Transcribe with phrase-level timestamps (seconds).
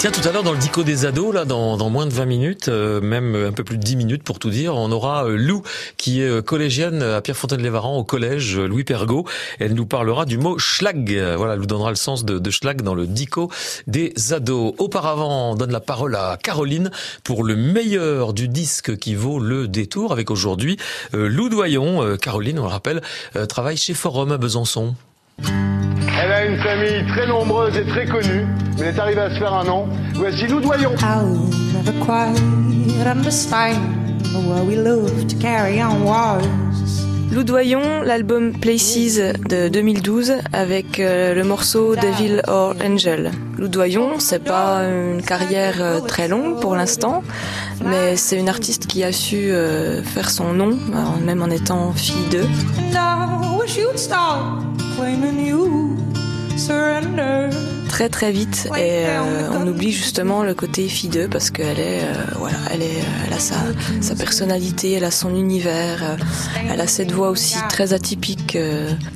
[0.00, 2.24] Tiens, tout à l'heure dans le dico des ados, là, dans, dans moins de 20
[2.24, 5.36] minutes, euh, même un peu plus de 10 minutes pour tout dire, on aura euh,
[5.36, 5.62] Lou
[5.98, 9.26] qui est euh, collégienne à Pierrefontaine-les-Varans au collège Louis Pergaud.
[9.58, 11.22] Elle nous parlera du mot schlag.
[11.36, 13.50] Voilà, elle nous donnera le sens de, de schlag dans le dico
[13.88, 14.72] des ados.
[14.78, 16.90] Auparavant, on donne la parole à Caroline
[17.22, 20.78] pour le meilleur du disque qui vaut le détour avec aujourd'hui
[21.12, 22.16] Lou Doyon.
[22.16, 23.02] Caroline, on le rappelle,
[23.50, 24.94] travaille chez Forum à Besançon.
[26.22, 28.44] Elle a une famille très nombreuse et très connue,
[28.78, 29.88] mais elle est arrivée à se faire un nom.
[30.14, 30.90] Voici Lou Doyon.
[37.32, 43.30] Lou Doyon, l'album Places de 2012 avec euh, le morceau Devil or Angel.
[43.56, 47.22] Lou Doyon, c'est pas une carrière euh, très longue pour l'instant,
[47.82, 50.76] mais c'est une artiste qui a su euh, faire son nom,
[51.24, 52.48] même en étant fille d'eux.
[57.88, 58.68] Très très vite.
[58.78, 63.02] Et euh, on oublie justement le côté fideux parce qu'elle est euh, voilà elle est
[63.26, 63.56] elle a sa,
[64.00, 66.16] sa personnalité elle a son univers euh,
[66.70, 68.56] elle a cette voix aussi très atypique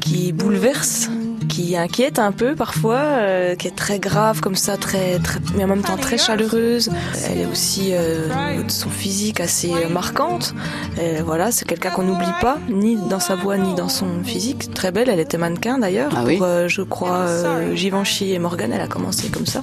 [0.00, 1.08] qui bouleverse
[1.54, 5.62] qui inquiète un peu parfois, euh, qui est très grave comme ça, très, très, mais
[5.62, 6.90] en même temps très chaleureuse.
[7.30, 8.26] Elle est aussi euh,
[8.66, 10.52] son physique assez marquante.
[11.00, 14.74] Et voilà, c'est quelqu'un qu'on n'oublie pas, ni dans sa voix ni dans son physique.
[14.74, 16.12] Très belle, elle était mannequin d'ailleurs.
[16.16, 16.38] Ah oui.
[16.38, 19.60] pour, euh, je crois, euh, Givenchy et Morgan, elle a commencé comme ça.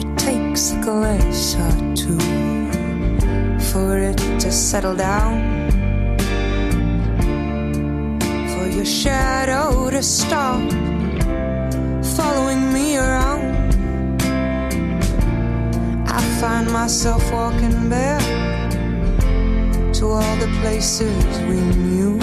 [0.00, 2.18] It takes a glass or two
[3.58, 5.68] for it to settle down.
[8.48, 10.62] For your shadow to stop
[12.16, 13.72] following me around.
[16.06, 18.22] I find myself walking back
[19.94, 22.18] to all the places we knew,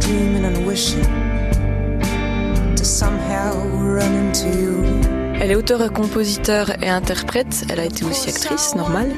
[0.00, 1.25] dreaming and wishing
[5.46, 7.66] Elle est auteure, compositeur et interprète.
[7.70, 9.12] Elle a été aussi actrice, normale.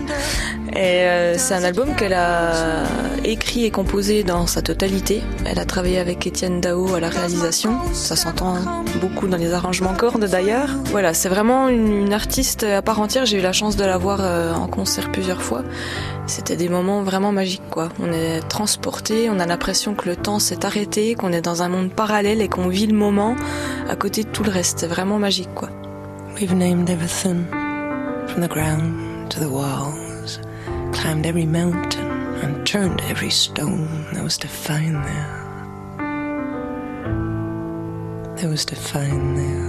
[0.75, 2.83] Et euh, c'est un album qu'elle a
[3.25, 5.23] écrit et composé dans sa totalité.
[5.47, 7.79] Elle a travaillé avec Étienne Dao à la réalisation.
[7.95, 8.57] Ça s'entend
[9.01, 10.69] beaucoup dans les arrangements cordes d'ailleurs.
[10.91, 13.25] Voilà, c'est vraiment une, une, artiste à part entière.
[13.25, 15.63] J'ai eu la chance de la voir euh, en concert plusieurs fois.
[16.27, 17.89] C'était des moments vraiment magiques, quoi.
[18.03, 21.71] On est transporté, on a l'impression que le temps s'est arrêté, qu'on est dans un
[21.71, 23.35] monde parallèle et qu'on vit le moment
[23.89, 24.81] à côté de tout le reste.
[24.81, 25.71] C'est vraiment magique, quoi.
[26.41, 30.39] We've named everything from the ground to the walls,
[30.93, 35.45] climbed every mountain and turned every stone that was to find there.
[38.37, 39.68] That was to find there.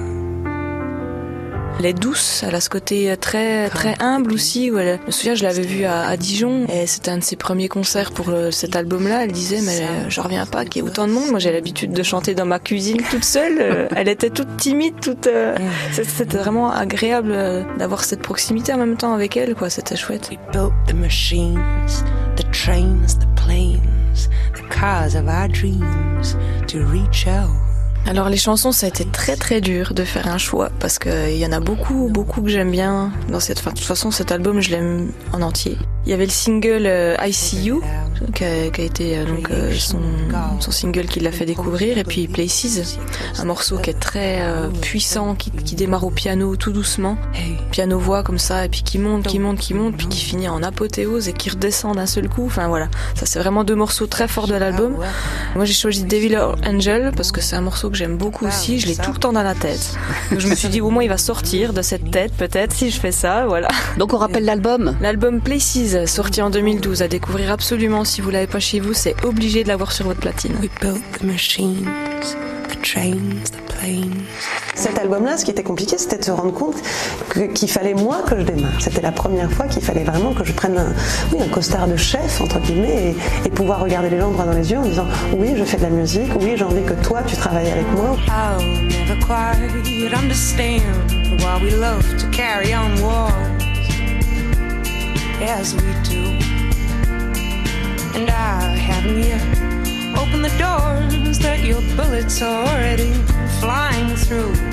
[1.79, 4.69] Elle est douce, elle a ce côté très très humble aussi.
[4.69, 7.23] Où elle, je me souviens, je l'avais vue à, à, Dijon et c'était un de
[7.23, 9.23] ses premiers concerts pour le, cet album-là.
[9.23, 11.29] Elle disait mais euh, je reviens pas qu'il y ait autant de monde.
[11.29, 13.59] Moi j'ai l'habitude de chanter dans ma cuisine toute seule.
[13.61, 15.27] Euh, elle était toute timide, toute.
[15.27, 15.55] Euh,
[15.93, 19.55] c'était vraiment agréable euh, d'avoir cette proximité en même temps avec elle.
[19.55, 20.29] Quoi, c'était chouette.
[20.29, 21.61] We built the machines,
[22.35, 26.35] the trains, the planes, the cars of our dreams
[26.67, 27.68] to reach out.
[28.07, 31.37] Alors les chansons, ça a été très très dur de faire un choix parce qu'il
[31.37, 33.59] y en a beaucoup, beaucoup que j'aime bien dans cette.
[33.59, 35.77] Enfin, de toute façon, cet album, je l'aime en entier.
[36.05, 37.83] Il y avait le single euh, I See You
[38.33, 40.01] qui a, été euh, donc euh, son,
[40.59, 42.97] son, single qui l'a fait découvrir et puis Places,
[43.37, 44.41] un morceau qui est très
[44.81, 47.17] puissant, qui, qui, démarre au piano tout doucement,
[47.71, 50.49] piano voix comme ça et puis qui monte, qui monte, qui monte, puis qui finit
[50.49, 52.45] en apothéose et qui redescend d'un seul coup.
[52.45, 54.95] Enfin voilà, ça c'est vraiment deux morceaux très forts de l'album.
[55.55, 58.79] Moi j'ai choisi Devil or Angel parce que c'est un morceau que j'aime beaucoup aussi.
[58.79, 59.97] Je l'ai tout le temps dans la tête.
[60.31, 62.91] Donc je me suis dit au moins il va sortir de cette tête peut-être si
[62.91, 63.45] je fais ça.
[63.47, 63.67] Voilà.
[63.97, 64.95] Donc on rappelle l'album.
[65.01, 69.15] L'album Places sorti en 2012 à découvrir absolument si vous l'avez pas chez vous, c'est
[69.23, 70.53] obligé de l'avoir sur votre platine.
[70.61, 71.85] We built the machines,
[72.69, 74.68] the trains, the planes.
[74.79, 76.77] Cet album-là, ce qui était compliqué, c'était de se rendre compte
[77.53, 78.79] qu'il fallait moi que je démarre.
[78.79, 82.61] C'était la première fois qu'il fallait vraiment que je prenne un, costard de chef, entre
[82.61, 83.13] guillemets,
[83.45, 85.05] et, pouvoir regarder les gens droit dans les yeux en disant
[85.37, 88.15] oui, je fais de la musique, oui, j'ai envie que toi, tu travailles avec moi.
[98.15, 99.41] And I haven't yet
[100.17, 103.13] opened the doors that your bullets are already
[103.59, 104.68] flying through.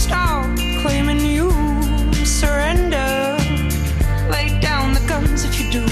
[0.00, 0.46] Stop
[0.80, 1.50] claiming you
[2.24, 3.36] surrender.
[4.30, 5.84] Lay down the guns if you do.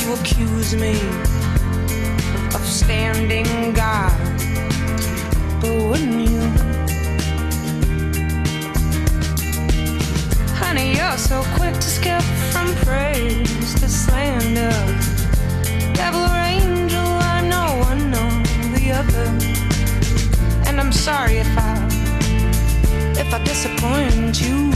[0.00, 0.94] You accuse me
[2.56, 4.12] of standing guard,
[5.60, 6.42] but wouldn't you?
[10.60, 14.78] Honey, you're so quick to skip from praise to slander.
[15.94, 18.10] Devil or angel, I know one
[18.74, 19.49] the other.
[20.92, 21.88] Sorry if I
[23.18, 24.72] if I disappoint you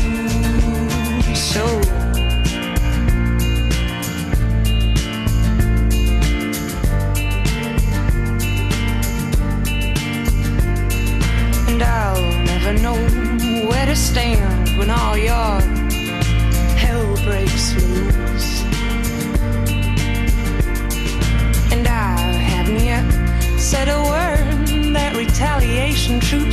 [1.34, 1.64] so.
[11.69, 12.94] And I'll never know
[13.69, 15.74] where to stand when all your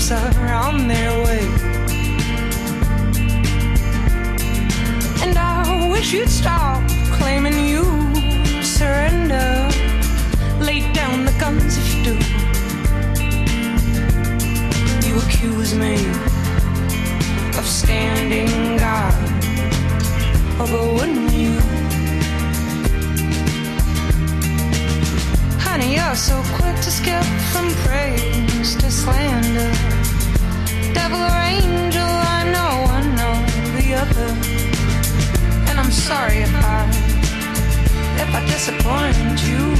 [0.01, 1.42] troops are on their way.
[5.24, 6.81] And I wish you'd stop
[7.12, 7.83] claiming you
[8.63, 9.69] surrender.
[10.59, 12.15] Lay down the guns if you do.
[15.07, 15.95] You accuse me
[17.57, 19.13] of standing guard.
[20.59, 21.59] Oh, but wouldn't you?
[25.59, 28.50] Honey, you're so quick to skip from praise
[38.62, 39.71] disappoint you.